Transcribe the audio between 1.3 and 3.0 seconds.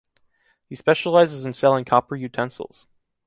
in selling copper utensils.